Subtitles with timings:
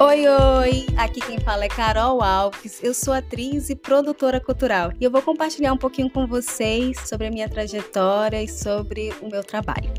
[0.00, 0.86] Oi, oi!
[0.96, 2.80] Aqui quem fala é Carol Alves.
[2.84, 7.26] Eu sou atriz e produtora cultural e eu vou compartilhar um pouquinho com vocês sobre
[7.26, 9.92] a minha trajetória e sobre o meu trabalho.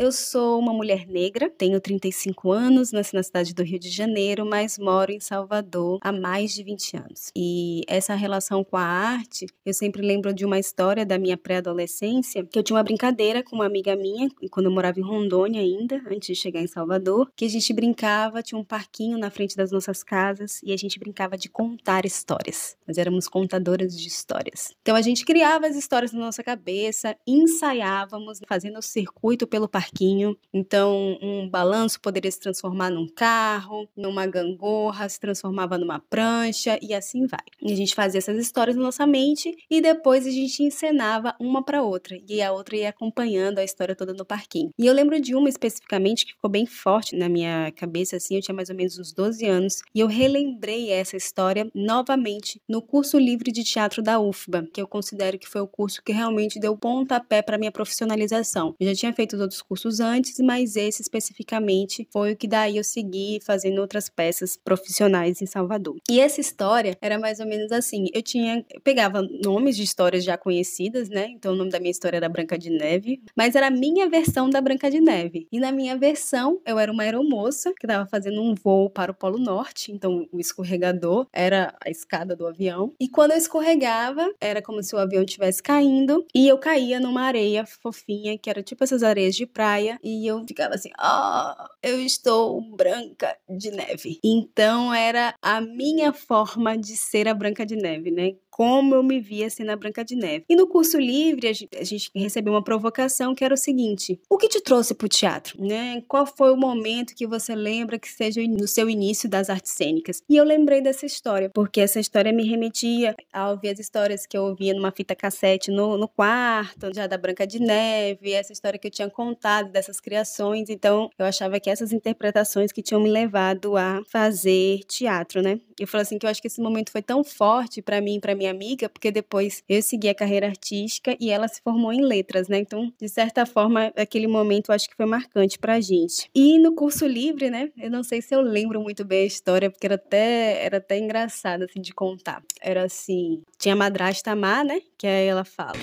[0.00, 4.46] Eu sou uma mulher negra, tenho 35 anos, nasci na cidade do Rio de Janeiro,
[4.46, 7.30] mas moro em Salvador há mais de 20 anos.
[7.36, 12.46] E essa relação com a arte, eu sempre lembro de uma história da minha pré-adolescência,
[12.46, 16.02] que eu tinha uma brincadeira com uma amiga minha, quando eu morava em Rondônia ainda,
[16.10, 19.70] antes de chegar em Salvador, que a gente brincava, tinha um parquinho na frente das
[19.70, 22.74] nossas casas e a gente brincava de contar histórias.
[22.88, 24.74] Nós éramos contadoras de histórias.
[24.80, 29.89] Então a gente criava as histórias na nossa cabeça, ensaiávamos, fazendo o circuito pelo parquinho
[29.90, 30.36] barquinho.
[30.52, 36.94] Então, um balanço poderia se transformar num carro, numa gangorra, se transformava numa prancha e
[36.94, 37.40] assim vai.
[37.60, 41.62] E a gente fazia essas histórias na nossa mente e depois a gente encenava uma
[41.64, 44.70] para outra e a outra ia acompanhando a história toda no parquinho.
[44.78, 48.42] E eu lembro de uma especificamente que ficou bem forte na minha cabeça assim, eu
[48.42, 53.18] tinha mais ou menos uns 12 anos e eu relembrei essa história novamente no curso
[53.18, 56.76] livre de teatro da UFBA, que eu considero que foi o curso que realmente deu
[56.76, 58.74] pontapé para minha profissionalização.
[58.78, 62.76] Eu já tinha feito os outros cursos antes, mas esse especificamente foi o que daí
[62.76, 65.96] eu segui fazendo outras peças profissionais em Salvador.
[66.10, 70.24] E essa história era mais ou menos assim: eu tinha, eu pegava nomes de histórias
[70.24, 71.28] já conhecidas, né?
[71.30, 74.50] Então o nome da minha história era Branca de Neve, mas era a minha versão
[74.50, 75.46] da Branca de Neve.
[75.52, 79.14] E na minha versão, eu era uma aeromoça que estava fazendo um voo para o
[79.14, 82.92] Polo Norte, então o escorregador era a escada do avião.
[82.98, 87.22] E quando eu escorregava, era como se o avião estivesse caindo e eu caía numa
[87.22, 91.54] areia fofinha, que era tipo essas areias de praia praia e eu ficava assim, ah,
[91.68, 94.18] oh, eu estou branca de neve.
[94.24, 98.36] Então era a minha forma de ser a Branca de Neve, né?
[98.50, 100.44] Como eu me via sendo a Branca de Neve.
[100.48, 104.48] E no curso livre, a gente recebeu uma provocação que era o seguinte: o que
[104.48, 105.62] te trouxe para o teatro?
[105.62, 106.02] Né?
[106.06, 110.22] Qual foi o momento que você lembra que seja no seu início das artes cênicas?
[110.28, 114.36] E eu lembrei dessa história, porque essa história me remetia a ouvir as histórias que
[114.36, 118.78] eu ouvia numa fita cassete no, no quarto, já da Branca de Neve, essa história
[118.78, 120.68] que eu tinha contado dessas criações.
[120.68, 125.60] Então, eu achava que essas interpretações que tinham me levado a fazer teatro, né?
[125.80, 128.34] Eu falei assim que eu acho que esse momento foi tão forte para mim, para
[128.34, 132.48] minha amiga, porque depois eu segui a carreira artística e ela se formou em letras,
[132.48, 132.58] né?
[132.58, 136.28] Então, de certa forma, aquele momento eu acho que foi marcante pra gente.
[136.34, 137.70] E no curso livre, né?
[137.78, 140.98] Eu não sei se eu lembro muito bem a história, porque era até, era até
[140.98, 142.42] engraçado, assim, de contar.
[142.60, 144.82] Era assim, tinha a madrasta Má, né?
[144.98, 145.78] Que aí ela fala...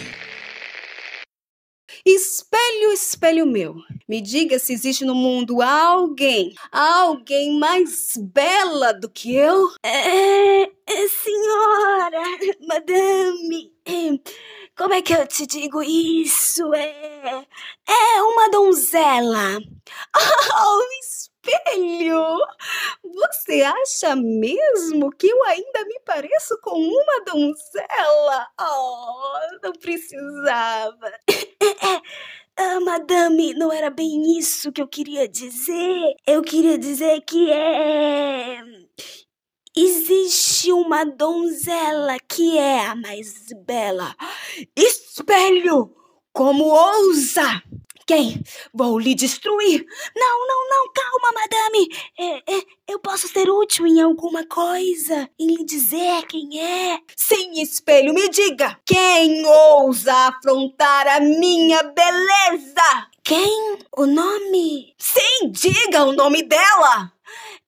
[2.05, 3.75] Espelho, espelho meu,
[4.07, 9.69] me diga se existe no mundo alguém, alguém mais bela do que eu?
[9.83, 12.21] É, é senhora,
[12.67, 13.73] madame,
[14.77, 16.71] como é que eu te digo isso?
[16.73, 17.45] É,
[17.87, 19.59] é uma donzela.
[20.59, 22.37] Oh, espelho!
[23.03, 28.47] Você acha mesmo que eu ainda me pareço com uma donzela?
[28.59, 31.11] Oh, não precisava.
[32.59, 36.15] Ah, madame, não era bem isso que eu queria dizer.
[36.25, 38.61] Eu queria dizer que é.
[39.75, 44.15] Existe uma donzela que é a mais bela.
[44.75, 45.93] Espelho!
[46.33, 47.61] Como ousa!
[48.07, 48.41] Quem?
[48.73, 49.85] Vou lhe destruir!
[50.15, 51.89] Não, não, não, calma, madame!
[52.17, 56.99] É, é, eu posso ser útil em alguma coisa, em lhe dizer quem é.
[57.17, 58.79] Sim, espelho, me diga!
[58.85, 63.07] Quem ousa afrontar a minha beleza?
[63.25, 63.77] Quem?
[63.97, 64.95] O nome?
[64.97, 67.11] Sim, diga o nome dela!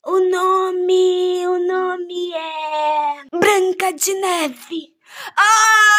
[0.06, 1.45] O nome.
[1.47, 3.38] O nome é.
[3.38, 4.95] Branca de Neve!
[5.35, 5.99] Ah,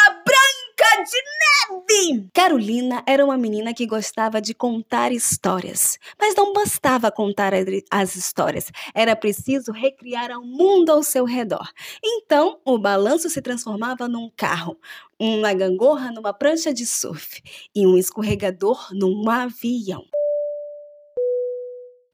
[2.32, 5.98] Carolina era uma menina que gostava de contar histórias.
[6.18, 7.52] Mas não bastava contar
[7.90, 11.68] as histórias, era preciso recriar o mundo ao seu redor.
[12.02, 14.78] Então, o balanço se transformava num carro,
[15.18, 17.42] uma gangorra numa prancha de surf
[17.74, 20.02] e um escorregador num avião.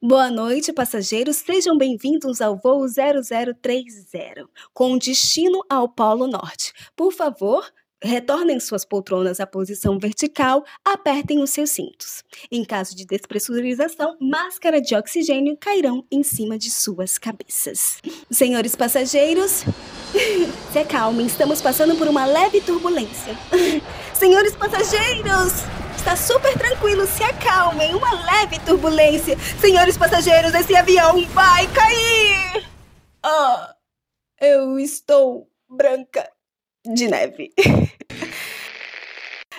[0.02, 1.38] Boa noite, passageiros.
[1.38, 6.72] Sejam bem-vindos ao voo 0030, com destino ao Polo Norte.
[6.94, 7.72] Por favor,
[8.06, 12.24] retornem suas poltronas à posição vertical, apertem os seus cintos.
[12.50, 18.00] Em caso de despressurização, máscara de oxigênio cairão em cima de suas cabeças.
[18.30, 19.64] Senhores passageiros,
[20.72, 23.36] se acalmem, estamos passando por uma leve turbulência.
[24.14, 25.52] Senhores passageiros,
[25.96, 29.36] está super tranquilo, se acalmem, uma leve turbulência.
[29.60, 32.64] Senhores passageiros, esse avião vai cair!
[33.22, 33.74] Ah,
[34.40, 36.30] eu estou branca
[36.94, 37.50] de neve.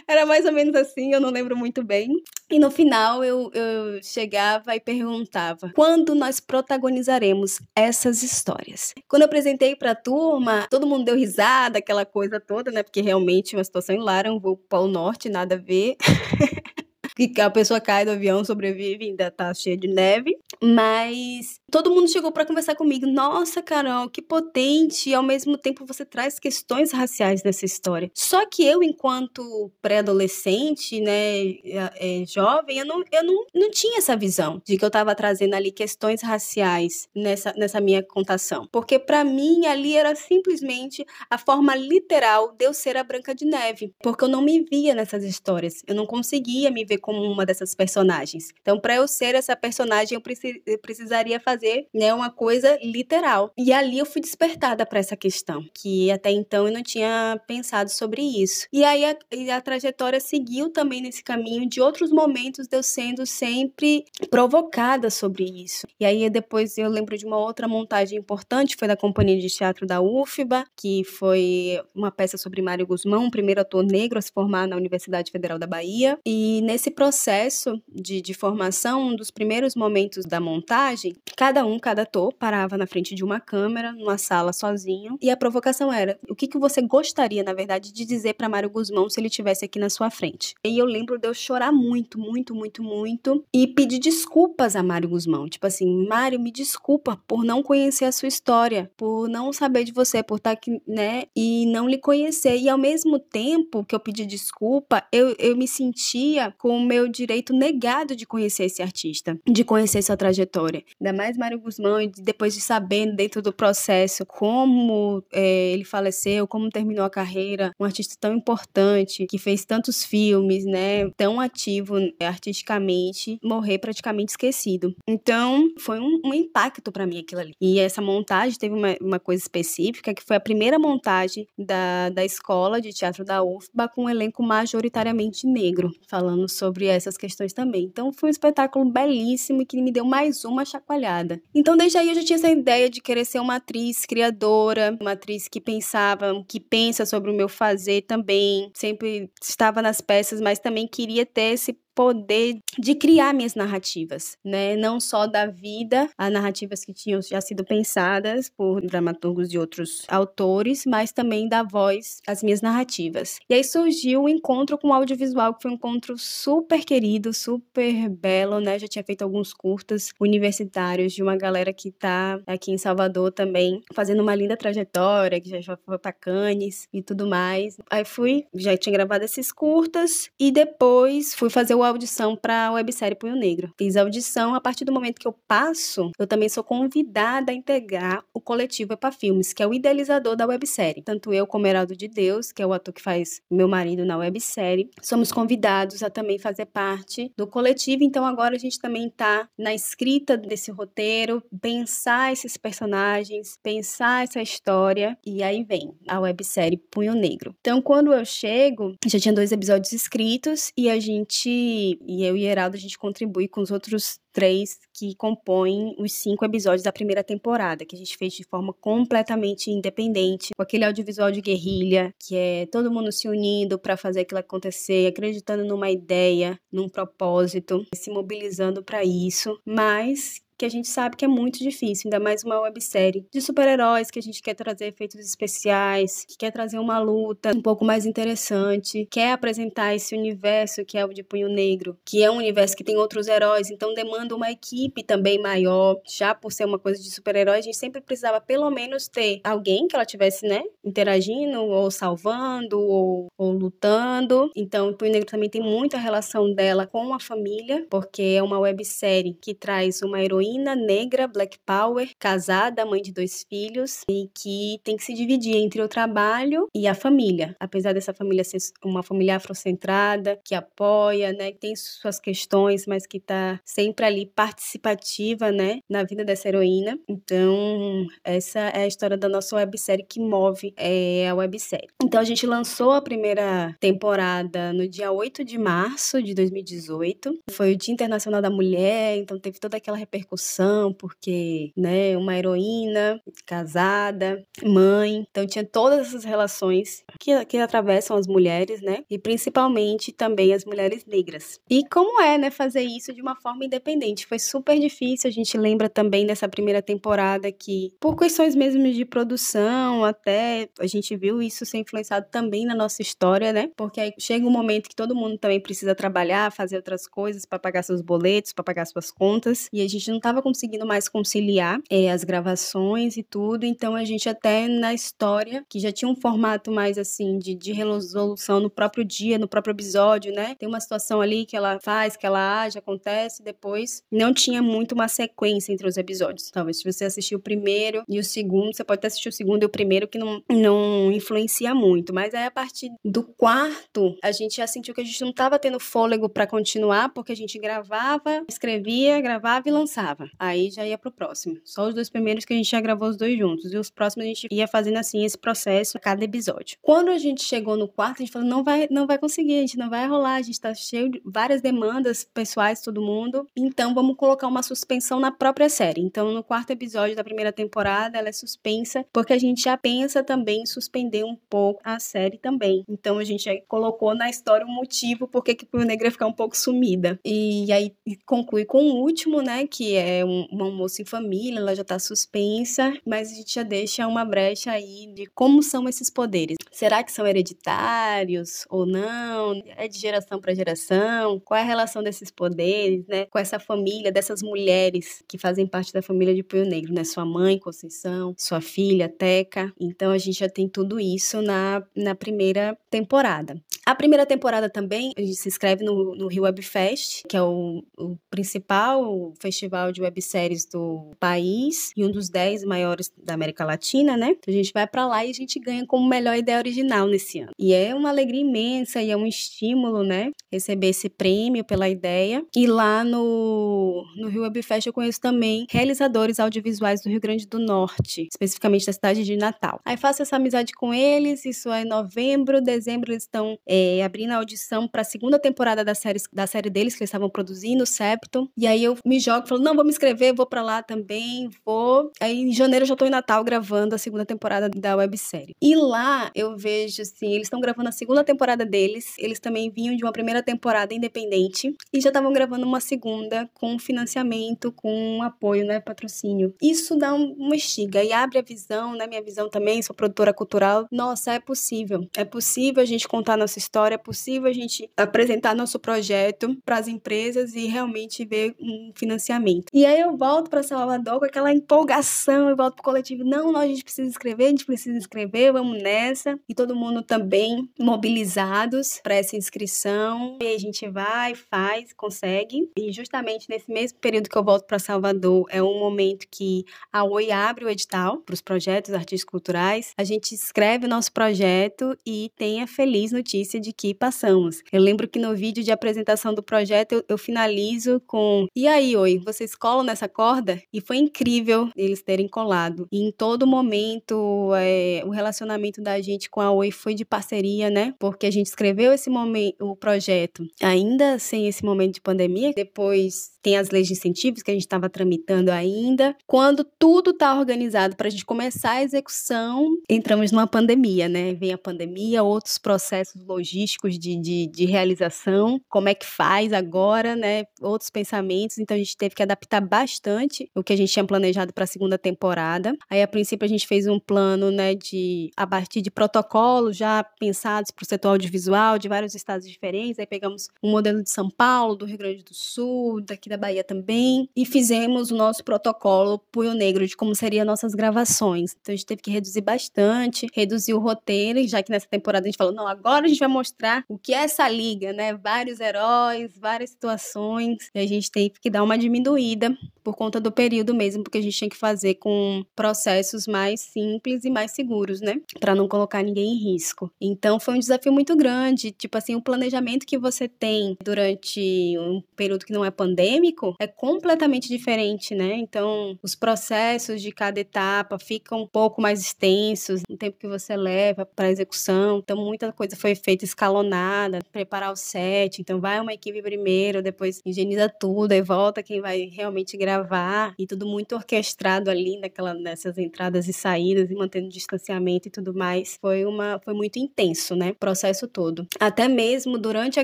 [0.09, 2.07] Era mais ou menos assim, eu não lembro muito bem.
[2.49, 8.93] E no final eu, eu chegava e perguntava: quando nós protagonizaremos essas histórias?
[9.09, 12.83] Quando eu apresentei pra turma, todo mundo deu risada, aquela coisa toda, né?
[12.83, 15.97] Porque realmente uma situação hilária, um voo pro norte, nada a ver.
[17.17, 20.37] que a pessoa cai do avião, sobrevive, ainda tá cheia de neve.
[20.63, 23.05] Mas todo mundo chegou para conversar comigo.
[23.05, 25.09] Nossa, Carol, que potente!
[25.09, 28.09] E ao mesmo tempo você traz questões raciais nessa história.
[28.13, 34.15] Só que eu, enquanto pré-adolescente, né, é, jovem, eu, não, eu não, não tinha essa
[34.15, 38.67] visão de que eu tava trazendo ali questões raciais nessa, nessa minha contação.
[38.71, 43.45] Porque para mim ali era simplesmente a forma literal de eu ser a Branca de
[43.45, 43.93] Neve.
[44.01, 45.83] Porque eu não me via nessas histórias.
[45.85, 48.49] Eu não conseguia me ver como uma dessas personagens.
[48.61, 51.56] Então, para eu ser essa personagem, eu, precis, eu precisaria fazer
[51.93, 53.51] né, uma coisa literal.
[53.57, 57.89] E ali eu fui despertada para essa questão, que até então eu não tinha pensado
[57.89, 58.67] sobre isso.
[58.71, 59.15] E aí a,
[59.57, 65.43] a trajetória seguiu também nesse caminho de outros momentos de eu sendo sempre provocada sobre
[65.43, 65.87] isso.
[65.99, 69.85] E aí depois eu lembro de uma outra montagem importante, foi da Companhia de Teatro
[69.85, 74.31] da UFBA, que foi uma peça sobre Mário Guzmão, o primeiro ator negro a se
[74.31, 76.17] formar na Universidade Federal da Bahia.
[76.25, 81.15] E nesse processo de, de formação, um dos primeiros momentos da montagem,
[81.47, 85.37] cada um, cada ator, parava na frente de uma câmera, numa sala sozinho, e a
[85.37, 89.17] provocação era: o que, que você gostaria, na verdade, de dizer para Mário Guzmão se
[89.17, 90.55] ele estivesse aqui na sua frente?
[90.65, 95.07] E eu lembro de eu chorar muito, muito, muito, muito, e pedir desculpas a Mário
[95.07, 95.47] Guzmão.
[95.47, 99.93] Tipo assim, Mário, me desculpa por não conhecer a sua história, por não saber de
[99.93, 102.57] você, por estar tá aqui, né, e não lhe conhecer.
[102.57, 107.53] E ao mesmo tempo que eu pedi desculpa, eu, eu me sentia com meu direito
[107.53, 110.83] negado de conhecer esse artista, de conhecer sua trajetória.
[110.99, 116.47] Ainda mais Mário Guzmão, e depois de sabendo dentro do processo como é, ele faleceu,
[116.47, 121.99] como terminou a carreira, um artista tão importante, que fez tantos filmes, né, tão ativo
[121.99, 124.95] né, artisticamente, morrer praticamente esquecido.
[125.07, 127.53] Então, foi um, um impacto para mim aquilo ali.
[127.61, 132.23] E essa montagem teve uma, uma coisa específica, que foi a primeira montagem da, da
[132.23, 137.83] escola de teatro da UFBA com um elenco majoritariamente negro, falando sobre essas questões também.
[137.83, 141.26] Então foi um espetáculo belíssimo e que me deu mais uma chacoalhada.
[141.53, 145.11] Então desde aí eu já tinha essa ideia de querer ser uma atriz criadora, uma
[145.11, 148.71] atriz que pensava, que pensa sobre o meu fazer também.
[148.73, 154.75] Sempre estava nas peças, mas também queria ter esse poder de criar minhas narrativas, né?
[154.75, 160.05] Não só da vida, as narrativas que tinham já sido pensadas por dramaturgos de outros
[160.07, 163.39] autores, mas também da voz as minhas narrativas.
[163.49, 168.07] E aí surgiu o encontro com o audiovisual, que foi um encontro super querido, super
[168.09, 168.77] belo, né?
[168.77, 173.81] Já tinha feito alguns curtas universitários de uma galera que tá aqui em Salvador também,
[173.91, 177.75] fazendo uma linda trajetória, que já foi para Cannes e tudo mais.
[177.89, 182.71] Aí fui, já tinha gravado esses curtas e depois fui fazer o audição para a
[182.71, 183.73] websérie Punho Negro.
[183.77, 188.23] Fiz audição, a partir do momento que eu passo, eu também sou convidada a integrar
[188.33, 191.03] o coletivo Epa Filmes, que é o idealizador da websérie.
[191.03, 194.17] Tanto eu como Heraldo de Deus, que é o ator que faz meu marido na
[194.17, 198.03] websérie, somos convidados a também fazer parte do coletivo.
[198.03, 204.41] Então agora a gente também está na escrita desse roteiro, pensar esses personagens, pensar essa
[204.41, 207.55] história e aí vem a websérie Punho Negro.
[207.59, 212.45] Então quando eu chego, já tinha dois episódios escritos e a gente e eu e
[212.45, 217.23] Heraldo a gente contribui com os outros três que compõem os cinco episódios da primeira
[217.23, 222.35] temporada, que a gente fez de forma completamente independente, com aquele audiovisual de guerrilha, que
[222.35, 228.11] é todo mundo se unindo para fazer aquilo acontecer, acreditando numa ideia, num propósito, se
[228.11, 232.59] mobilizando para isso, mas que a gente sabe que é muito difícil, ainda mais uma
[232.59, 237.51] websérie de super-heróis que a gente quer trazer efeitos especiais, que quer trazer uma luta
[237.55, 242.23] um pouco mais interessante, quer apresentar esse universo que é o de Punho Negro, que
[242.23, 245.97] é um universo que tem outros heróis, então demanda uma equipe também maior.
[246.07, 249.87] Já por ser uma coisa de super-herói, a gente sempre precisava pelo menos ter alguém
[249.87, 254.49] que ela tivesse, né, interagindo ou salvando ou, ou lutando.
[254.55, 259.37] Então, Punho Negro também tem muita relação dela com a família, porque é uma websérie
[259.39, 264.79] que traz uma heroína heroína negra, Black Power, casada, mãe de dois filhos e que
[264.83, 267.55] tem que se dividir entre o trabalho e a família.
[267.59, 273.05] Apesar dessa família ser uma família afrocentrada, que apoia, né, que tem suas questões, mas
[273.05, 276.97] que tá sempre ali participativa, né, na vida dessa heroína.
[277.07, 281.89] Então, essa é a história da nossa websérie que move é, a websérie.
[282.01, 287.37] Então, a gente lançou a primeira temporada no dia 8 de março de 2018.
[287.51, 292.37] Foi o Dia Internacional da Mulher, então teve toda aquela repercussão repercussão, porque, né, uma
[292.37, 299.17] heroína, casada, mãe, então tinha todas essas relações que, que atravessam as mulheres, né, e
[299.17, 301.59] principalmente também as mulheres negras.
[301.69, 304.27] E como é, né, fazer isso de uma forma independente?
[304.27, 309.05] Foi super difícil, a gente lembra também dessa primeira temporada que, por questões mesmo de
[309.05, 314.13] produção, até a gente viu isso ser influenciado também na nossa história, né, porque aí
[314.19, 318.01] chega um momento que todo mundo também precisa trabalhar, fazer outras coisas para pagar seus
[318.01, 322.23] boletos, para pagar suas contas, e a gente não estava conseguindo mais conciliar é, as
[322.23, 326.97] gravações e tudo, então a gente até na história, que já tinha um formato mais
[326.97, 330.55] assim de, de resolução no próprio dia, no próprio episódio, né?
[330.55, 334.93] Tem uma situação ali que ela faz, que ela age, acontece, depois não tinha muito
[334.93, 336.51] uma sequência entre os episódios.
[336.51, 339.63] Talvez se você assistiu o primeiro e o segundo, você pode até assistir o segundo
[339.63, 344.31] e o primeiro que não, não influencia muito, mas aí a partir do quarto, a
[344.31, 347.57] gente já sentiu que a gente não estava tendo fôlego para continuar, porque a gente
[347.59, 350.16] gravava, escrevia, gravava e lançava.
[350.39, 351.59] Aí já ia pro próximo.
[351.63, 353.71] Só os dois primeiros que a gente já gravou os dois juntos.
[353.71, 356.77] E os próximos a gente ia fazendo assim esse processo a cada episódio.
[356.81, 359.61] Quando a gente chegou no quarto, a gente falou: não vai, não vai conseguir, a
[359.61, 363.47] gente não vai rolar, a gente tá cheio de várias demandas pessoais, todo mundo.
[363.55, 366.01] Então vamos colocar uma suspensão na própria série.
[366.01, 370.23] Então, no quarto episódio da primeira temporada, ela é suspensa, porque a gente já pensa
[370.23, 372.83] também em suspender um pouco a série também.
[372.87, 376.33] Então a gente colocou na história o motivo por que o Negro ia ficar um
[376.33, 377.19] pouco sumida.
[377.23, 377.93] E aí
[378.25, 379.67] conclui com o último, né?
[379.67, 383.63] Que é um, um almoço em família, ela já tá suspensa, mas a gente já
[383.63, 386.57] deixa uma brecha aí de como são esses poderes.
[386.71, 389.61] Será que são hereditários ou não?
[389.75, 391.39] É de geração para geração?
[391.39, 393.25] Qual é a relação desses poderes, né?
[393.25, 397.03] Com essa família, dessas mulheres que fazem parte da família de Punho Negro, né?
[397.03, 399.73] Sua mãe, Conceição, sua filha, Teca.
[399.79, 403.59] Então a gente já tem tudo isso na, na primeira temporada.
[403.85, 407.41] A primeira temporada também, a gente se inscreve no, no Rio Web Fest, que é
[407.41, 413.65] o, o principal festival de webséries do país e um dos dez maiores da América
[413.65, 414.35] Latina, né?
[414.47, 417.51] A gente vai para lá e a gente ganha como melhor ideia original nesse ano.
[417.57, 420.31] E é uma alegria imensa e é um estímulo, né?
[420.51, 422.45] Receber esse prêmio pela ideia.
[422.55, 427.47] E lá no, no Rio Web Fest eu conheço também realizadores audiovisuais do Rio Grande
[427.47, 429.79] do Norte, especificamente da cidade de Natal.
[429.85, 434.31] Aí faço essa amizade com eles, isso é em novembro, dezembro eles estão é, abrindo
[434.31, 437.85] a audição para a segunda temporada da série, da série deles que eles estavam produzindo,
[437.85, 438.47] Septon.
[438.57, 442.11] E aí eu me jogo, falo, não, vou me inscrever, vou para lá também, vou.
[442.19, 445.55] Aí em janeiro eu já tô em Natal gravando a segunda temporada da websérie.
[445.61, 449.95] E lá eu vejo, assim, eles estão gravando a segunda temporada deles, eles também vinham
[449.95, 455.65] de uma primeira temporada independente e já estavam gravando uma segunda com financiamento, com apoio,
[455.65, 456.53] né, patrocínio.
[456.61, 460.33] Isso dá um, uma estiga e abre a visão, né, minha visão também, sou produtora
[460.33, 460.87] cultural.
[460.91, 462.07] Nossa, é possível.
[462.15, 466.77] É possível a gente contar nossa história, é possível a gente apresentar nosso projeto para
[466.77, 469.66] as empresas e realmente ver um financiamento.
[469.73, 473.59] E aí eu volto para Salvador com aquela empolgação, eu volto pro coletivo, não, não,
[473.59, 476.39] a gente precisa escrever, a gente precisa escrever, vamos nessa.
[476.47, 480.37] E todo mundo também mobilizados para essa inscrição.
[480.41, 482.69] E a gente vai, faz, consegue.
[482.77, 487.03] E justamente nesse mesmo período que eu volto para Salvador, é um momento que a
[487.03, 489.93] Oi abre o edital para os projetos artísticos culturais.
[489.97, 494.61] A gente escreve o nosso projeto e tem a feliz notícia de que passamos.
[494.71, 498.95] Eu lembro que no vídeo de apresentação do projeto eu, eu finalizo com: E aí,
[498.95, 500.61] Oi, vocês colam nessa corda?
[500.71, 502.87] E foi incrível eles terem colado.
[502.91, 507.69] E em todo momento, é, o relacionamento da gente com a Oi foi de parceria,
[507.69, 507.93] né?
[507.99, 512.53] Porque a gente escreveu esse momento, o projeto, ainda sem esse momento de pandemia.
[512.55, 516.15] Depois tem as leis de incentivos que a gente estava tramitando ainda.
[516.25, 521.33] Quando tudo está organizado para a gente começar a execução, entramos numa pandemia, né?
[521.33, 527.15] Vem a pandemia, outros processos logísticos de, de, de realização, como é que faz agora,
[527.15, 527.45] né?
[527.61, 528.57] Outros pensamentos.
[528.57, 531.67] Então a gente teve que adaptar bastante o que a gente tinha planejado para a
[531.67, 532.75] segunda temporada.
[532.89, 537.03] Aí, a princípio, a gente fez um plano, né, de a partir de protocolos já
[537.19, 539.97] pensados para o setor audiovisual de vários estados diferentes.
[539.97, 543.63] Aí pegamos um modelo de São Paulo, do Rio Grande do Sul, daqui da Bahia
[543.63, 548.55] também, e fizemos o nosso protocolo Punho Negro de como seriam nossas gravações.
[548.59, 552.29] Então a gente teve que reduzir bastante, reduzir o roteiro, já que nessa temporada a
[552.29, 555.13] gente falou, não, agora a gente vai mostrar o que é essa liga, né?
[555.13, 559.36] Vários heróis, várias situações, e a gente teve que dar uma diminuída
[559.83, 564.25] por conta do período mesmo, porque a gente tinha que fazer com processos mais simples
[564.25, 565.21] e mais seguros, né?
[565.39, 566.91] Para não colocar ninguém em risco.
[566.99, 572.01] Então foi um desafio muito grande, tipo assim, o planejamento que você tem durante um
[572.15, 575.35] período que não é pandêmico é completamente diferente, né?
[575.35, 580.55] Então, os processos de cada etapa ficam um pouco mais extensos, o tempo que você
[580.55, 581.99] leva para execução.
[581.99, 587.21] Então, muita coisa foi feita escalonada, preparar o set, então vai uma equipe primeiro, depois
[587.25, 592.33] higieniza tudo, aí volta quem vai realmente realmente gravar e tudo muito orquestrado ali naquela,
[592.33, 595.77] nessas entradas e saídas e mantendo distanciamento e tudo mais.
[595.79, 597.51] Foi uma foi muito intenso, né?
[597.51, 598.47] O processo todo.
[598.59, 599.83] Até mesmo durante a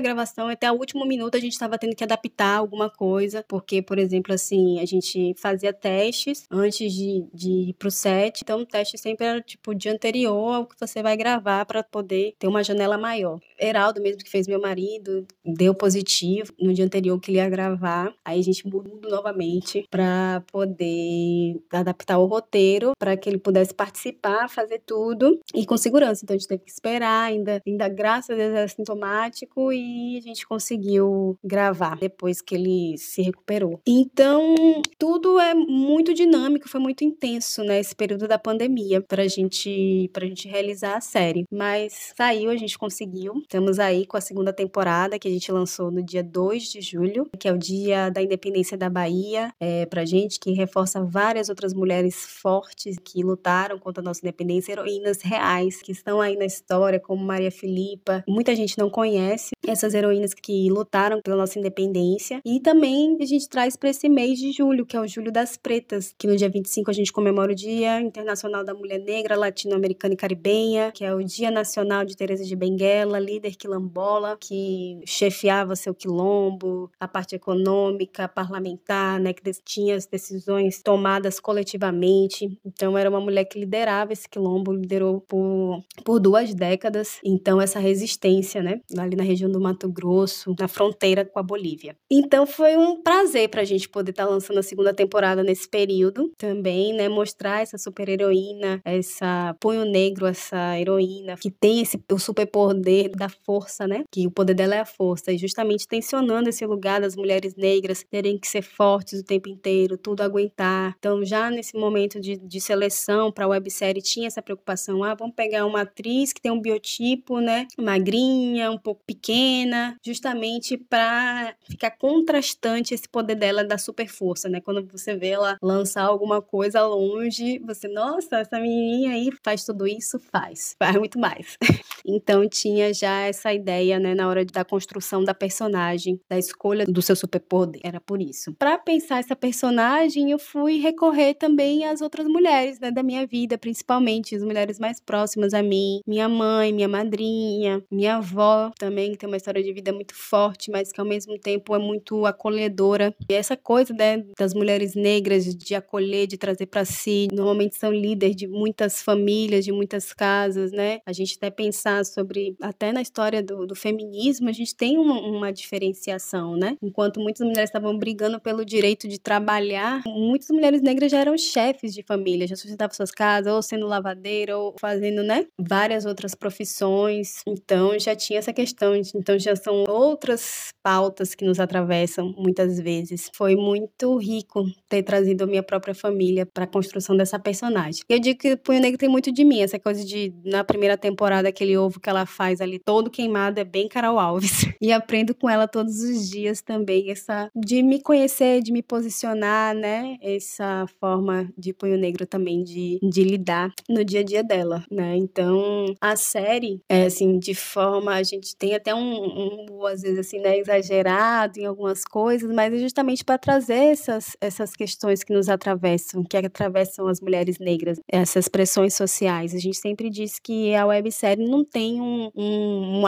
[0.00, 3.98] gravação, até o último minuto a gente estava tendo que adaptar alguma coisa, porque, por
[3.98, 8.98] exemplo, assim, a gente fazia testes antes de, de ir pro set, então o teste
[8.98, 12.64] sempre era tipo o dia anterior ao que você vai gravar para poder ter uma
[12.64, 13.38] janela maior.
[13.58, 18.12] Heraldo mesmo que fez meu marido, deu positivo no dia anterior que ele ia gravar.
[18.24, 24.48] Aí a gente mudou novamente para poder adaptar o roteiro para que ele pudesse participar,
[24.48, 26.24] fazer tudo e com segurança.
[26.24, 30.20] Então a gente teve que esperar, ainda, ainda graças a Deus era sintomático e a
[30.20, 33.80] gente conseguiu gravar depois que ele se recuperou.
[33.86, 34.54] Então,
[34.98, 40.26] tudo é muito dinâmico, foi muito intenso, né, esse período da pandemia pra gente, pra
[40.26, 41.44] gente realizar a série.
[41.52, 43.34] Mas saiu, a gente conseguiu.
[43.44, 47.28] Estamos aí com a segunda temporada que a gente lançou no dia 2 de julho,
[47.38, 51.74] que é o dia da independência da Bahia, é, pra gente, que reforça várias outras
[51.74, 56.98] mulheres fortes que lutaram contra a nossa independência, heroínas reais que estão aí na história,
[56.98, 58.24] como Maria Filipa.
[58.26, 62.40] Muita gente não conhece essas heroínas que lutaram pela nossa independência.
[62.44, 65.56] E também a gente traz para esse mês de julho, que é o Julho das
[65.56, 70.14] Pretas, que no dia 25 a gente comemora o Dia Internacional da Mulher Negra, Latino-Americana
[70.14, 75.76] e Caribenha, que é o Dia Nacional de Teresa de Benguela, líder quilombola, que chefiava
[75.76, 82.58] seu quilombo, a parte econômica, parlamentar, né, que tinha as decisões tomadas coletivamente.
[82.64, 87.18] Então era uma mulher que liderava esse quilombo, liderou por, por duas décadas.
[87.24, 91.96] Então essa resistência, né, ali na região do Mato Grosso, na fronteira com a Bolívia.
[92.10, 95.68] Então foi um prazer para a gente poder estar tá lançando a segunda temporada nesse
[95.68, 97.08] período também, né?
[97.08, 103.10] Mostrar essa super heroína, essa punho negro, essa heroína que tem esse o super poder
[103.10, 104.04] da força, né?
[104.10, 108.04] Que o poder dela é a força e justamente tensionando esse lugar das mulheres negras
[108.10, 110.94] terem que ser fortes o tempo inteiro, tudo aguentar.
[110.98, 115.34] Então já nesse momento de, de seleção para a websérie tinha essa preocupação, ah, vamos
[115.34, 117.66] pegar uma atriz que tem um biotipo, né?
[117.78, 124.60] Magrinha, um pouco pequena, justamente para ficar contrastante esse poder dela da super força, né?
[124.60, 129.86] Quando você vê ela lançar alguma coisa longe, você, nossa, essa menininha aí faz tudo
[129.86, 130.18] isso?
[130.18, 130.74] Faz.
[130.78, 131.56] Faz muito mais.
[132.04, 137.02] então tinha já essa ideia, né, na hora da construção da personagem, da escolha do
[137.02, 137.80] seu superpoder.
[137.84, 138.54] Era por isso.
[138.58, 143.58] Para pensar essa personagem, eu fui recorrer também às outras mulheres, né, da minha vida,
[143.58, 149.18] principalmente as mulheres mais próximas a mim, minha mãe, minha madrinha, minha avó também, que
[149.18, 153.14] tem uma história de vida muito forte, mas que ao mesmo tempo é muito acolhedora.
[153.28, 157.92] E essa coisa né, das mulheres negras de acolher, de trazer para si, normalmente são
[157.92, 161.00] líderes de muitas famílias, de muitas casas, né?
[161.06, 165.20] A gente até pensar sobre, até na história do, do feminismo, a gente tem uma,
[165.20, 166.76] uma diferenciação, né?
[166.82, 171.94] Enquanto muitas mulheres estavam brigando pelo direito de trabalhar, muitas mulheres negras já eram chefes
[171.94, 177.42] de família, já sustentavam suas casas, ou sendo lavadeira, ou fazendo, né, várias outras profissões.
[177.46, 183.30] Então já tinha essa questão, então já são outras pautas que nos atravessam muitas vezes.
[183.34, 188.02] Foi muito rico ter trazido a minha própria família para a construção dessa personagem.
[188.08, 190.96] Eu digo que o Punho Negro tem muito de mim, essa coisa de, na primeira
[190.96, 194.64] temporada, aquele ovo que ela faz ali todo queimado é bem Carol Alves.
[194.84, 199.74] E aprendo com ela todos os dias também, essa de me conhecer, de me posicionar,
[199.74, 200.18] né?
[200.20, 205.16] Essa forma de Punho Negro também de, de lidar no dia a dia dela, né?
[205.16, 210.18] Então, a série, é assim, de forma, a gente tem até um, um às vezes
[210.18, 215.32] assim, né, exagerado em algumas coisas, mas é justamente para trazer essas, essas questões que
[215.32, 219.54] nos atravessam, que atravessam as mulheres negras, essas pressões sociais.
[219.54, 223.04] A gente sempre diz que a websérie não tem um, um, um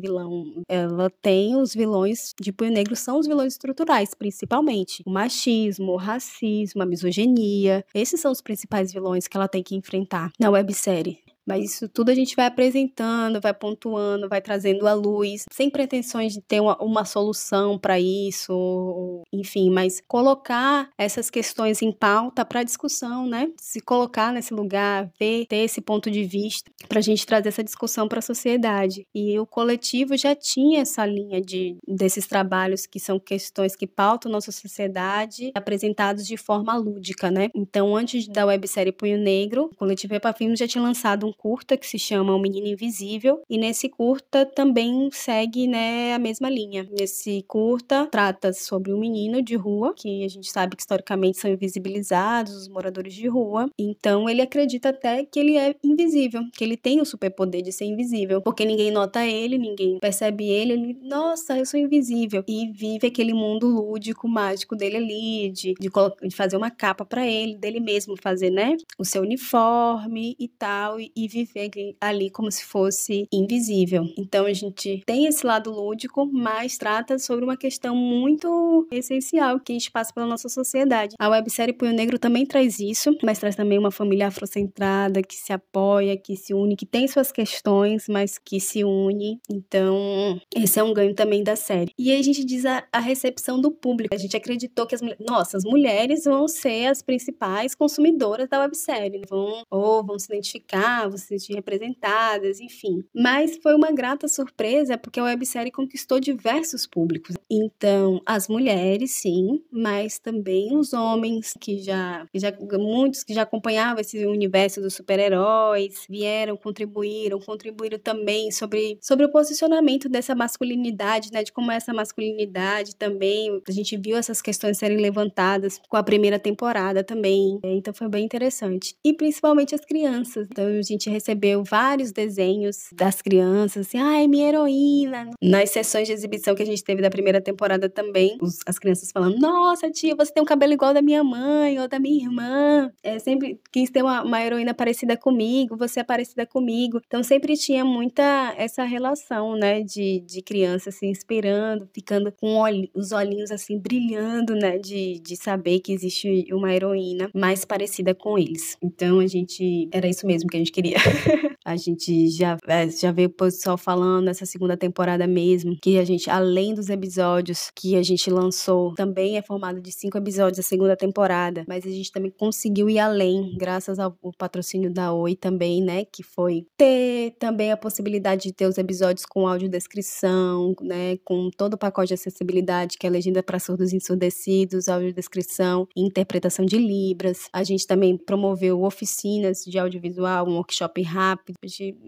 [0.00, 5.02] vilão, ela tem os vilões de Punho Negro, são os vilões estruturais, principalmente.
[5.06, 9.74] O machismo, o racismo, a misoginia, esses são os principais vilões que ela tem que
[9.74, 11.25] enfrentar na websérie.
[11.46, 16.32] Mas isso tudo a gente vai apresentando, vai pontuando, vai trazendo à luz, sem pretensões
[16.32, 22.62] de ter uma, uma solução para isso, enfim, mas colocar essas questões em pauta para
[22.62, 23.48] discussão, né?
[23.60, 27.62] Se colocar nesse lugar, ver, ter esse ponto de vista, para a gente trazer essa
[27.64, 29.06] discussão para a sociedade.
[29.14, 34.30] E o coletivo já tinha essa linha de desses trabalhos que são questões que pautam
[34.30, 37.48] nossa sociedade, apresentados de forma lúdica, né?
[37.54, 41.86] Então, antes da websérie Punho Negro, o coletivo Epafim já tinha lançado um curta que
[41.86, 46.88] se chama O Menino Invisível, e nesse curta também segue, né, a mesma linha.
[46.98, 51.50] Nesse curta trata sobre um menino de rua, que a gente sabe que historicamente são
[51.50, 53.68] invisibilizados, os moradores de rua.
[53.78, 57.84] Então ele acredita até que ele é invisível, que ele tem o superpoder de ser
[57.84, 62.42] invisível, porque ninguém nota ele, ninguém percebe ele, ele, nossa, eu sou invisível.
[62.48, 65.90] E vive aquele mundo lúdico, mágico dele ali, de, de,
[66.22, 71.00] de fazer uma capa para ele, dele mesmo fazer, né, o seu uniforme e tal,
[71.00, 74.04] e, e viver ali como se fosse invisível.
[74.18, 79.72] Então a gente tem esse lado lúdico, mas trata sobre uma questão muito essencial que
[79.72, 81.14] a gente passa pela nossa sociedade.
[81.18, 85.52] A websérie Punho Negro também traz isso, mas traz também uma família afrocentrada que se
[85.52, 89.38] apoia, que se une, que tem suas questões, mas que se une.
[89.50, 91.92] Então, esse é um ganho também da série.
[91.98, 94.14] E aí a gente diz a, a recepção do público.
[94.14, 99.62] A gente acreditou que as nossas mulheres vão ser as principais consumidoras da websérie, vão
[99.70, 103.02] ou vão se identificar, se sentir representadas, enfim.
[103.14, 107.36] Mas foi uma grata surpresa porque a websérie conquistou diversos públicos.
[107.50, 114.00] Então, as mulheres, sim, mas também os homens que já, já muitos que já acompanhavam
[114.00, 121.42] esse universo dos super-heróis vieram, contribuíram, contribuíram também sobre, sobre o posicionamento dessa masculinidade, né,
[121.42, 126.38] de como essa masculinidade também, a gente viu essas questões serem levantadas com a primeira
[126.38, 127.58] temporada também.
[127.62, 128.94] Então foi bem interessante.
[129.04, 130.46] E principalmente as crianças.
[130.50, 135.30] Então a gente recebeu vários desenhos das crianças, assim, ai, ah, minha heroína.
[135.42, 139.10] Nas sessões de exibição que a gente teve da primeira temporada também, os, as crianças
[139.10, 142.90] falando, nossa, tia, você tem um cabelo igual da minha mãe ou da minha irmã.
[143.02, 147.00] É sempre quis ter uma, uma heroína parecida comigo, você é parecida comigo.
[147.06, 152.62] Então sempre tinha muita essa relação, né, de, de criança se inspirando, ficando com
[152.94, 158.38] os olhinhos assim brilhando, né, de, de saber que existe uma heroína mais parecida com
[158.38, 158.76] eles.
[158.82, 160.85] Então a gente era isso mesmo que a gente queria.
[161.66, 166.04] a gente já é, já veio o pessoal falando nessa segunda temporada mesmo que a
[166.04, 170.62] gente além dos episódios que a gente lançou também é formado de cinco episódios a
[170.62, 175.82] segunda temporada, mas a gente também conseguiu ir além graças ao patrocínio da Oi também,
[175.82, 181.50] né, que foi ter também a possibilidade de ter os episódios com audiodescrição, né, com
[181.56, 186.78] todo o pacote de acessibilidade que é legenda para surdos e ensurdecidos, audiodescrição, interpretação de
[186.78, 187.48] libras.
[187.52, 191.56] A gente também promoveu oficinas de audiovisual, um workshop rápido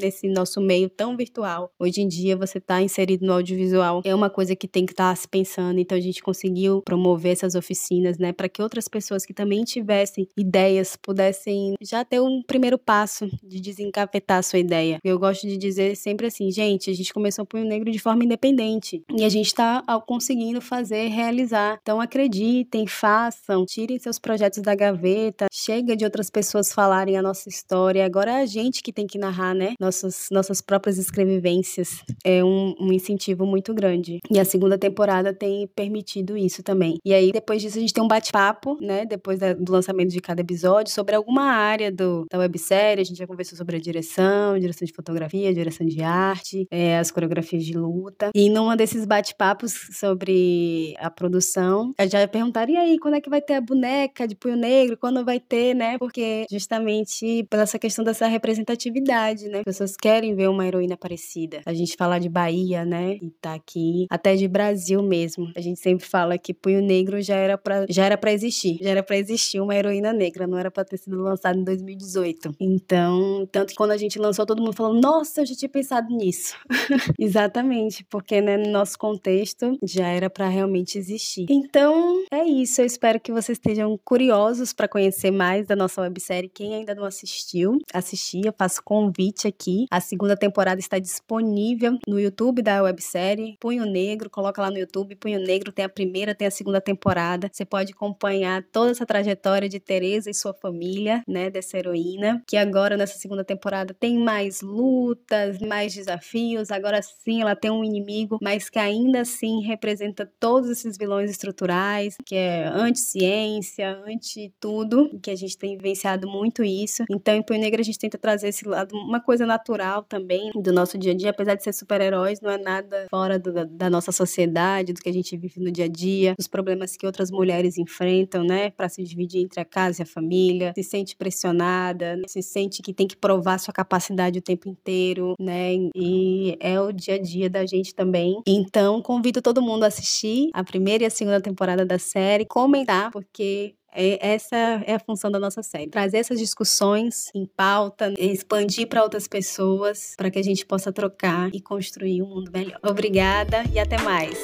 [0.01, 1.71] nesse nosso meio tão virtual.
[1.79, 5.11] Hoje em dia você está inserido no audiovisual é uma coisa que tem que estar
[5.11, 5.79] tá se pensando.
[5.79, 10.27] Então a gente conseguiu promover essas oficinas, né, para que outras pessoas que também tivessem
[10.37, 14.99] ideias pudessem já ter um primeiro passo de desencapetar a sua ideia.
[15.05, 18.25] Eu gosto de dizer sempre assim, gente, a gente começou o Punho Negro de forma
[18.25, 21.79] independente e a gente está conseguindo fazer, realizar.
[21.83, 27.49] Então acreditem, façam, tirem seus projetos da gaveta, chega de outras pessoas falarem a nossa
[27.49, 28.05] história.
[28.05, 29.75] Agora é a gente que tem que narrar, né?
[29.81, 32.03] Nossas, nossas próprias escrevivências.
[32.25, 34.19] É um, um incentivo muito grande.
[34.31, 36.99] E a segunda temporada tem permitido isso também.
[37.05, 39.05] E aí, depois disso, a gente tem um bate-papo, né?
[39.05, 43.03] Depois da, do lançamento de cada episódio, sobre alguma área do, da websérie.
[43.03, 47.11] A gente já conversou sobre a direção, direção de fotografia, direção de arte, é, as
[47.11, 48.31] coreografias de luta.
[48.35, 53.31] E numa desses bate-papos sobre a produção, eu já perguntaria e aí, quando é que
[53.31, 54.97] vai ter a boneca de punho negro?
[54.97, 55.99] Quando vai ter, né?
[55.99, 59.59] Porque justamente pela essa questão dessa representatividade, né?
[59.59, 61.61] As pessoas querem ver uma heroína parecida.
[61.67, 63.19] A gente fala de Bahia, né?
[63.21, 65.53] E tá aqui, até de Brasil mesmo.
[65.55, 68.91] A gente sempre fala que punho negro já era para já era para existir, já
[68.91, 72.55] era para existir uma heroína negra, não era para ter sido lançado em 2018.
[72.59, 76.09] Então, tanto que quando a gente lançou, todo mundo falou: "Nossa, eu já tinha pensado
[76.15, 76.57] nisso".
[77.19, 81.47] Exatamente, porque né, no nosso contexto já era para realmente existir.
[81.51, 82.81] Então, é isso.
[82.81, 86.49] Eu espero que vocês estejam curiosos para conhecer mais da nossa websérie.
[86.49, 89.87] Quem ainda não assistiu, assistir, eu faço convite aqui.
[89.91, 94.31] A segunda temporada está disponível no YouTube da websérie Punho Negro.
[94.31, 97.49] Coloca lá no YouTube Punho Negro, tem a primeira, tem a segunda temporada.
[97.53, 102.57] Você pode acompanhar toda essa trajetória de Teresa e sua família, né, dessa heroína, que
[102.57, 106.71] agora nessa segunda temporada tem mais lutas, mais desafios.
[106.71, 112.17] Agora sim, ela tem um inimigo, mas que ainda assim representa todos esses vilões estruturais,
[112.25, 117.05] que é anti-ciência, anti-tudo, que a gente tem vivenciado muito isso.
[117.11, 120.71] Então, em Punho Negro, a gente tenta trazer esse lado, uma coisa natural também do
[120.71, 124.13] nosso dia a dia, apesar de ser super-heróis, não é nada fora do, da nossa
[124.13, 127.79] sociedade, do que a gente vive no dia a dia, dos problemas que outras mulheres
[127.79, 132.23] enfrentam, né, para se dividir entre a casa e a família, se sente pressionada, né?
[132.27, 136.93] se sente que tem que provar sua capacidade o tempo inteiro, né, e é o
[136.93, 138.43] dia a dia da gente também.
[138.47, 143.11] Então, convido todo mundo a assistir a primeira e a segunda temporada da série, comentar,
[143.11, 145.89] porque É, essa é a função da nossa série.
[145.89, 151.51] Trazer essas discussões em pauta, expandir para outras pessoas, para que a gente possa trocar
[151.55, 152.79] e construir um mundo melhor.
[152.83, 154.39] Obrigada e até mais.